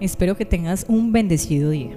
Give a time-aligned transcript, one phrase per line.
[0.00, 1.96] Espero que tengas un bendecido día.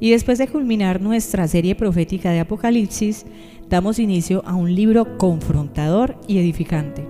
[0.00, 3.24] Y después de culminar nuestra serie profética de Apocalipsis,
[3.68, 7.06] damos inicio a un libro confrontador y edificante.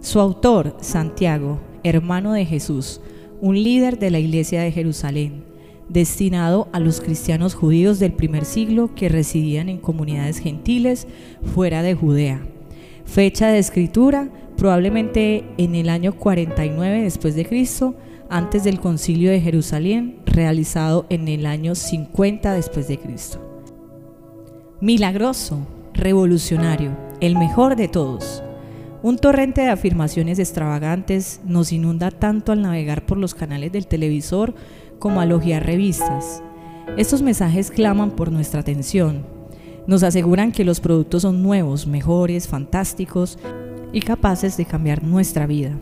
[0.00, 3.00] Su autor, Santiago, hermano de Jesús,
[3.40, 5.44] un líder de la iglesia de Jerusalén,
[5.88, 11.06] destinado a los cristianos judíos del primer siglo que residían en comunidades gentiles
[11.54, 12.46] fuera de Judea.
[13.04, 17.94] Fecha de escritura, probablemente en el año 49 después de Cristo,
[18.34, 23.38] antes del concilio de Jerusalén realizado en el año 50 después de Cristo.
[24.80, 25.58] Milagroso,
[25.92, 28.42] revolucionario, el mejor de todos.
[29.04, 34.52] Un torrente de afirmaciones extravagantes nos inunda tanto al navegar por los canales del televisor
[34.98, 36.42] como al hojear revistas.
[36.96, 39.24] Estos mensajes claman por nuestra atención.
[39.86, 43.38] Nos aseguran que los productos son nuevos, mejores, fantásticos
[43.92, 45.78] y capaces de cambiar nuestra vida.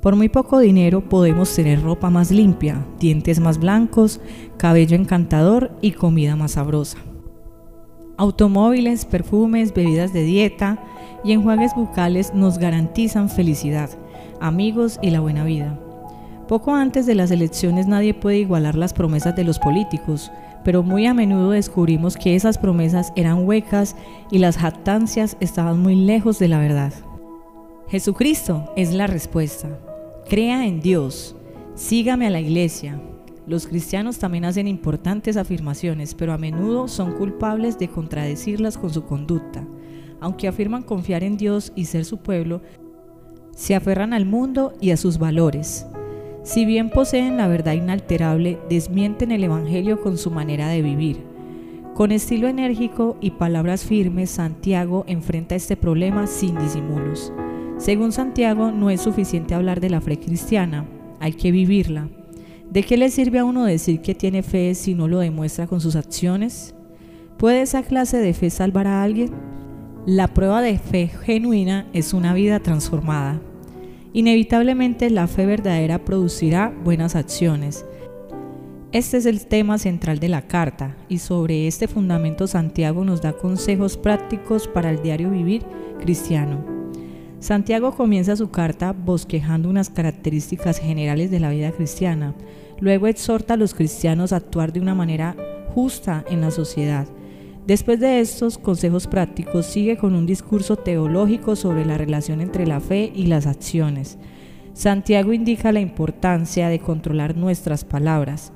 [0.00, 4.20] Por muy poco dinero podemos tener ropa más limpia, dientes más blancos,
[4.56, 6.98] cabello encantador y comida más sabrosa.
[8.16, 10.78] Automóviles, perfumes, bebidas de dieta
[11.24, 13.90] y enjuagues bucales nos garantizan felicidad,
[14.40, 15.78] amigos y la buena vida.
[16.46, 20.30] Poco antes de las elecciones nadie puede igualar las promesas de los políticos,
[20.64, 23.96] pero muy a menudo descubrimos que esas promesas eran huecas
[24.30, 26.92] y las jactancias estaban muy lejos de la verdad.
[27.90, 29.78] Jesucristo es la respuesta.
[30.28, 31.34] Crea en Dios.
[31.74, 33.00] Sígame a la iglesia.
[33.46, 39.04] Los cristianos también hacen importantes afirmaciones, pero a menudo son culpables de contradecirlas con su
[39.04, 39.66] conducta.
[40.20, 42.60] Aunque afirman confiar en Dios y ser su pueblo,
[43.56, 45.86] se aferran al mundo y a sus valores.
[46.42, 51.22] Si bien poseen la verdad inalterable, desmienten el Evangelio con su manera de vivir.
[51.94, 57.32] Con estilo enérgico y palabras firmes, Santiago enfrenta este problema sin disimulos.
[57.78, 60.84] Según Santiago, no es suficiente hablar de la fe cristiana,
[61.20, 62.08] hay que vivirla.
[62.70, 65.80] ¿De qué le sirve a uno decir que tiene fe si no lo demuestra con
[65.80, 66.74] sus acciones?
[67.38, 69.30] ¿Puede esa clase de fe salvar a alguien?
[70.06, 73.40] La prueba de fe genuina es una vida transformada.
[74.12, 77.86] Inevitablemente la fe verdadera producirá buenas acciones.
[78.90, 83.34] Este es el tema central de la carta y sobre este fundamento Santiago nos da
[83.34, 85.62] consejos prácticos para el diario vivir
[86.00, 86.77] cristiano.
[87.40, 92.34] Santiago comienza su carta bosquejando unas características generales de la vida cristiana.
[92.80, 95.36] Luego exhorta a los cristianos a actuar de una manera
[95.72, 97.06] justa en la sociedad.
[97.66, 102.80] Después de estos consejos prácticos sigue con un discurso teológico sobre la relación entre la
[102.80, 104.18] fe y las acciones.
[104.72, 108.52] Santiago indica la importancia de controlar nuestras palabras.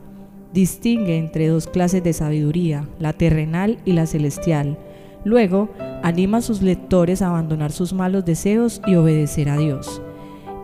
[0.53, 4.78] Distingue entre dos clases de sabiduría, la terrenal y la celestial.
[5.24, 5.68] Luego,
[6.02, 10.02] anima a sus lectores a abandonar sus malos deseos y obedecer a Dios,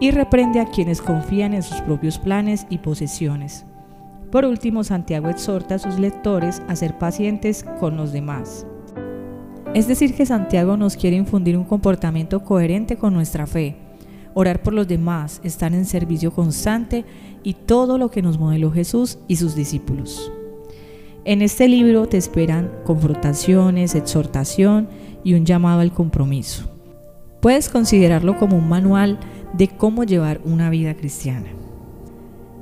[0.00, 3.64] y reprende a quienes confían en sus propios planes y posesiones.
[4.30, 8.66] Por último, Santiago exhorta a sus lectores a ser pacientes con los demás.
[9.74, 13.76] Es decir, que Santiago nos quiere infundir un comportamiento coherente con nuestra fe,
[14.34, 17.04] orar por los demás, estar en servicio constante
[17.42, 20.32] y todo lo que nos modeló Jesús y sus discípulos.
[21.28, 24.88] En este libro te esperan confrontaciones, exhortación
[25.22, 26.64] y un llamado al compromiso.
[27.42, 29.18] Puedes considerarlo como un manual
[29.52, 31.50] de cómo llevar una vida cristiana.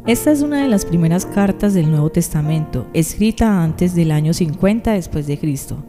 [0.04, 4.94] Esta es una de las primeras cartas del Nuevo Testamento, escrita antes del año 50
[4.94, 5.84] después de Cristo,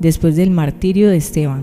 [0.00, 1.62] después del martirio de Esteban.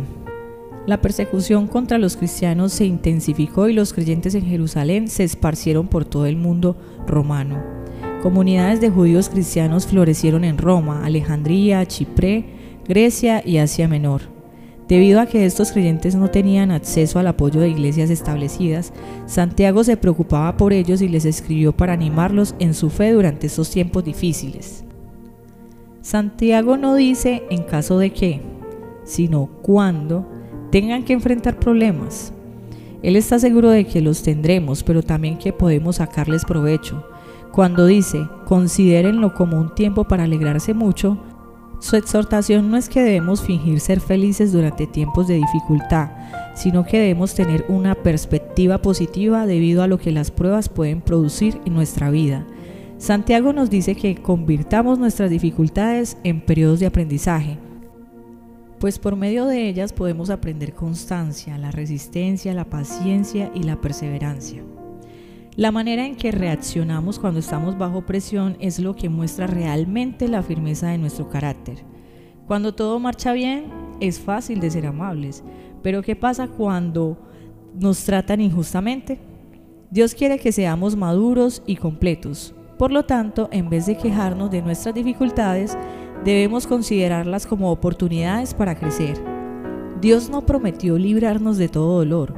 [0.88, 6.06] La persecución contra los cristianos se intensificó y los creyentes en Jerusalén se esparcieron por
[6.06, 7.84] todo el mundo romano.
[8.24, 12.46] Comunidades de judíos cristianos florecieron en Roma, Alejandría, Chipre,
[12.88, 14.22] Grecia y Asia Menor.
[14.88, 18.94] Debido a que estos creyentes no tenían acceso al apoyo de iglesias establecidas,
[19.26, 23.70] Santiago se preocupaba por ellos y les escribió para animarlos en su fe durante estos
[23.70, 24.86] tiempos difíciles.
[26.00, 28.40] Santiago no dice en caso de que,
[29.04, 30.26] sino cuando
[30.72, 32.32] tengan que enfrentar problemas.
[33.02, 37.04] Él está seguro de que los tendremos, pero también que podemos sacarles provecho
[37.54, 41.20] cuando dice, considérenlo como un tiempo para alegrarse mucho,
[41.78, 46.10] su exhortación no es que debemos fingir ser felices durante tiempos de dificultad,
[46.56, 51.62] sino que debemos tener una perspectiva positiva debido a lo que las pruebas pueden producir
[51.66, 52.48] en nuestra vida.
[52.98, 57.60] Santiago nos dice que convirtamos nuestras dificultades en periodos de aprendizaje,
[58.80, 64.64] pues por medio de ellas podemos aprender constancia, la resistencia, la paciencia y la perseverancia.
[65.56, 70.42] La manera en que reaccionamos cuando estamos bajo presión es lo que muestra realmente la
[70.42, 71.78] firmeza de nuestro carácter.
[72.48, 73.66] Cuando todo marcha bien,
[74.00, 75.44] es fácil de ser amables,
[75.84, 77.20] pero ¿qué pasa cuando
[77.80, 79.20] nos tratan injustamente?
[79.92, 84.64] Dios quiere que seamos maduros y completos, Por lo tanto, en vez de quejarnos de
[84.64, 85.78] nuestras dificultades,
[86.26, 89.24] debemos considerarlas como oportunidades para crecer.
[90.02, 92.34] Dios no prometió librarnos de todo dolor,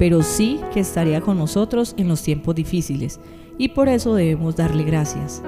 [0.00, 3.20] pero sí que estaría con nosotros en los tiempos difíciles,
[3.58, 5.42] y por eso debemos darle gracias.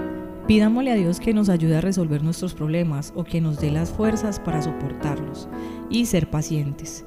[0.47, 3.89] Pidámosle a Dios que nos ayude a resolver nuestros problemas o que nos dé las
[3.89, 5.49] fuerzas para soportarlos
[5.89, 7.07] y ser pacientes.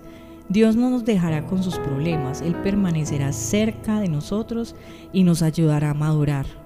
[0.50, 4.76] Dios no nos dejará con sus problemas, Él permanecerá cerca de nosotros
[5.14, 6.65] y nos ayudará a madurar.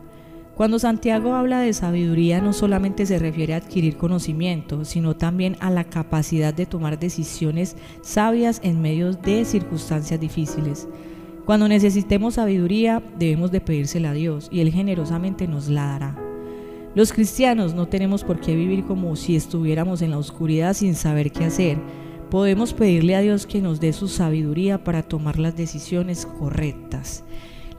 [0.59, 5.69] Cuando Santiago habla de sabiduría no solamente se refiere a adquirir conocimiento, sino también a
[5.69, 10.85] la capacidad de tomar decisiones sabias en medio de circunstancias difíciles.
[11.45, 16.17] Cuando necesitemos sabiduría debemos de pedírsela a Dios y Él generosamente nos la dará.
[16.93, 21.31] Los cristianos no tenemos por qué vivir como si estuviéramos en la oscuridad sin saber
[21.31, 21.77] qué hacer.
[22.29, 27.23] Podemos pedirle a Dios que nos dé su sabiduría para tomar las decisiones correctas.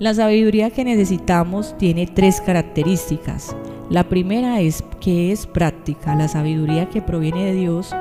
[0.01, 3.55] La sabiduría que necesitamos tiene tres características.
[3.91, 6.17] La primera es que es práctica.
[6.17, 7.95] La sabiduría que proviene de Dios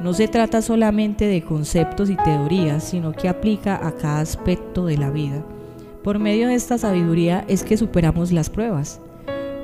[0.00, 4.96] no se trata solamente de conceptos y teorías, sino que aplica a cada aspecto de
[4.96, 5.44] la vida.
[6.02, 9.00] Por medio de esta sabiduría es que superamos las pruebas.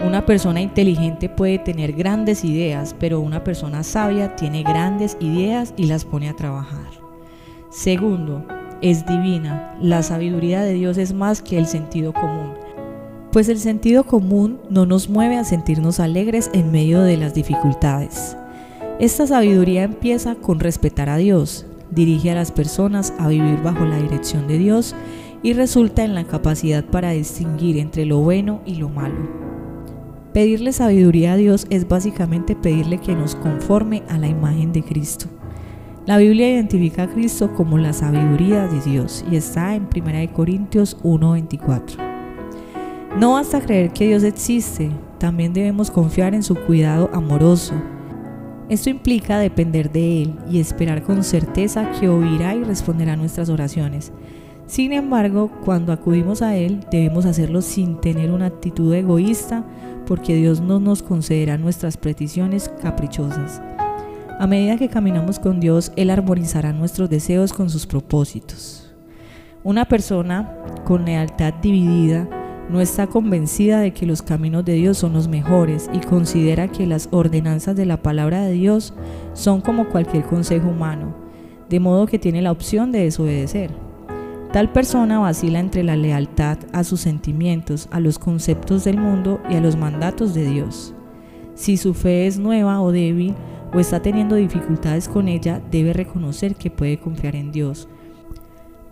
[0.06, 5.86] Una persona inteligente puede tener grandes ideas, pero una persona sabia tiene grandes ideas y
[5.86, 6.86] las pone a trabajar.
[7.68, 8.44] Segundo,
[8.82, 9.74] es divina.
[9.80, 12.54] La sabiduría de Dios es más que el sentido común.
[13.32, 18.36] Pues el sentido común no nos mueve a sentirnos alegres en medio de las dificultades.
[18.98, 23.98] Esta sabiduría empieza con respetar a Dios, dirige a las personas a vivir bajo la
[23.98, 24.94] dirección de Dios
[25.42, 29.28] y resulta en la capacidad para distinguir entre lo bueno y lo malo.
[30.32, 35.26] Pedirle sabiduría a Dios es básicamente pedirle que nos conforme a la imagen de Cristo.
[36.10, 40.96] La Biblia identifica a Cristo como la sabiduría de Dios y está en 1 Corintios
[41.04, 41.98] 1:24.
[43.16, 47.74] No basta creer que Dios existe, también debemos confiar en su cuidado amoroso.
[48.68, 54.10] Esto implica depender de Él y esperar con certeza que oirá y responderá nuestras oraciones.
[54.66, 59.64] Sin embargo, cuando acudimos a Él, debemos hacerlo sin tener una actitud egoísta,
[60.06, 63.62] porque Dios no nos concederá nuestras peticiones caprichosas.
[64.40, 68.90] A medida que caminamos con Dios, Él armonizará nuestros deseos con sus propósitos.
[69.64, 70.56] Una persona
[70.86, 72.26] con lealtad dividida
[72.70, 76.86] no está convencida de que los caminos de Dios son los mejores y considera que
[76.86, 78.94] las ordenanzas de la palabra de Dios
[79.34, 81.14] son como cualquier consejo humano,
[81.68, 83.70] de modo que tiene la opción de desobedecer.
[84.54, 89.56] Tal persona vacila entre la lealtad a sus sentimientos, a los conceptos del mundo y
[89.56, 90.94] a los mandatos de Dios.
[91.54, 93.34] Si su fe es nueva o débil,
[93.72, 97.88] o está teniendo dificultades con ella, debe reconocer que puede confiar en Dios.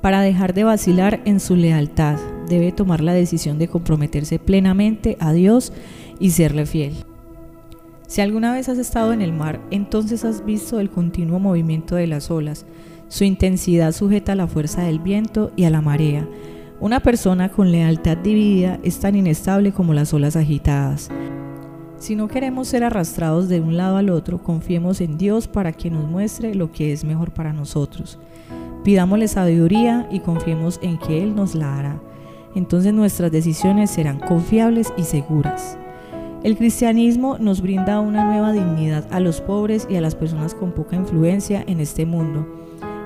[0.01, 5.33] Para dejar de vacilar en su lealtad, debe tomar la decisión de comprometerse plenamente a
[5.33, 5.73] Dios
[6.21, 6.95] y serle fiel.
[8.07, 12.07] Si alguna vez has estado en el mar, entonces has visto el continuo movimiento de
[12.07, 12.65] las olas,
[13.09, 16.27] su intensidad sujeta a la fuerza del viento y a la marea.
[16.81, 21.11] Una persona con lealtad dividida es tan inestable como las olas agitadas.
[21.99, 25.91] Si no queremos ser arrastrados de un lado al otro, confiemos en Dios para que
[25.91, 28.19] nos muestre lo que es mejor para nosotros.
[28.85, 32.01] Pidámosle sabiduría y confiemos en que Él nos la hará.
[32.55, 35.77] Entonces nuestras decisiones serán confiables y seguras.
[36.45, 40.71] El cristianismo nos brinda una nueva dignidad a los pobres y a las personas con
[40.71, 42.47] poca influencia en este mundo.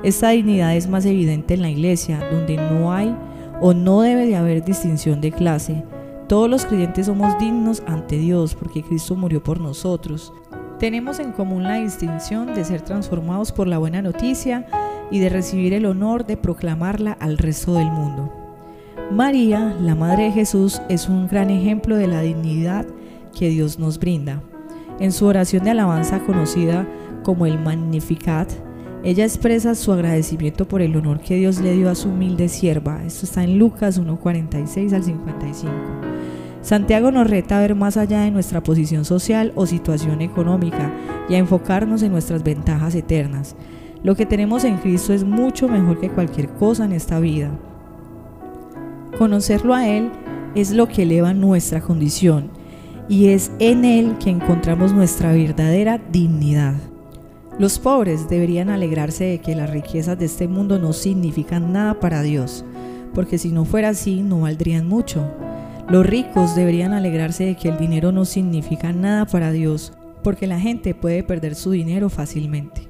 [0.05, 3.17] Esta dignidad es más evidente en la iglesia, donde no hay
[3.63, 5.83] o no debe de haber distinción de clase,
[6.33, 10.33] todos los creyentes somos dignos ante Dios porque Cristo murió por nosotros.
[10.79, 14.67] Tenemos en común la distinción de ser transformados por la buena noticia
[15.11, 18.33] y de recibir el honor de proclamarla al resto del mundo.
[19.11, 22.87] María, la Madre de Jesús, es un gran ejemplo de la dignidad
[23.39, 24.41] que Dios nos brinda.
[25.01, 26.89] En su oración de alabanza conocida
[27.25, 28.51] como el Magnificat,
[29.05, 33.05] ella expresa su agradecimiento por el honor que Dios le dio a su humilde sierva.
[33.05, 35.73] Esto está en Lucas 1.46 al 55.
[36.61, 40.93] Santiago nos reta a ver más allá de nuestra posición social o situación económica
[41.29, 43.57] y a enfocarnos en nuestras ventajas eternas.
[44.05, 47.51] Lo que tenemos en Cristo es mucho mejor que cualquier cosa en esta vida.
[49.19, 50.13] Conocerlo a Él
[50.55, 52.51] es lo que eleva nuestra condición
[53.09, 56.92] y es en Él que encontramos nuestra verdadera dignidad.
[57.63, 62.21] Los pobres deberían alegrarse de que las riquezas de este mundo no significan nada para
[62.21, 62.65] Dios,
[63.15, 65.31] porque si no fuera así no valdrían mucho.
[65.89, 69.93] Los ricos deberían alegrarse de que el dinero no significa nada para Dios,
[70.25, 72.89] porque la gente puede perder su dinero fácilmente.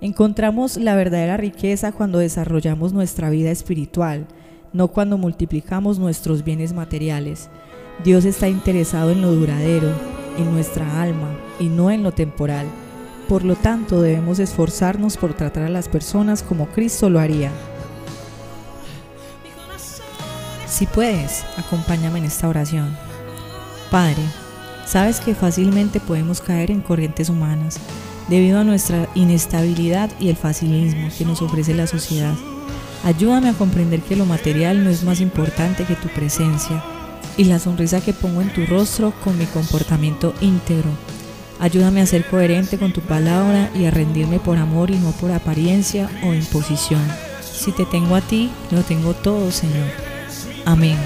[0.00, 4.28] Encontramos la verdadera riqueza cuando desarrollamos nuestra vida espiritual,
[4.72, 7.50] no cuando multiplicamos nuestros bienes materiales.
[8.04, 9.88] Dios está interesado en lo duradero,
[10.38, 12.68] en nuestra alma y no en lo temporal.
[13.28, 17.50] Por lo tanto, debemos esforzarnos por tratar a las personas como Cristo lo haría.
[20.68, 22.96] Si puedes, acompáñame en esta oración.
[23.90, 24.22] Padre,
[24.86, 27.78] sabes que fácilmente podemos caer en corrientes humanas
[28.28, 32.34] debido a nuestra inestabilidad y el facilismo que nos ofrece la sociedad.
[33.04, 36.82] Ayúdame a comprender que lo material no es más importante que tu presencia
[37.36, 40.90] y la sonrisa que pongo en tu rostro con mi comportamiento íntegro.
[41.64, 45.32] Ayúdame a ser coherente con tu palabra y a rendirme por amor y no por
[45.32, 47.00] apariencia o imposición.
[47.40, 49.88] Si te tengo a ti, lo tengo todo, Señor.
[50.66, 50.98] Amén.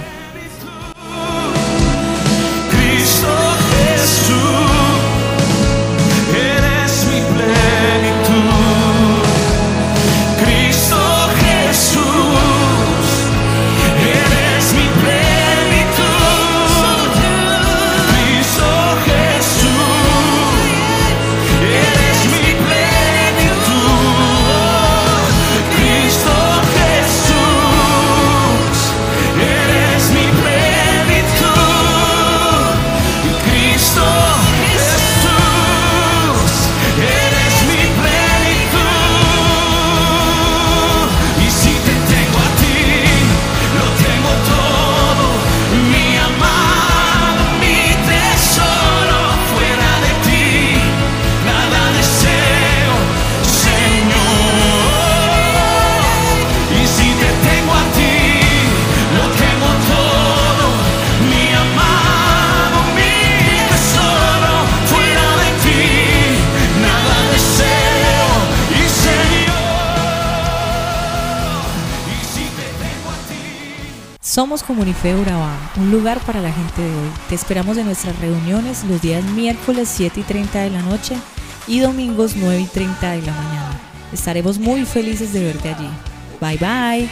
[74.38, 77.10] Somos Comunife Urabá, un lugar para la gente de hoy.
[77.28, 81.16] Te esperamos en nuestras reuniones los días miércoles 7 y 30 de la noche
[81.66, 83.80] y domingos 9 y 30 de la mañana.
[84.12, 85.88] Estaremos muy felices de verte allí.
[86.40, 87.08] Bye bye.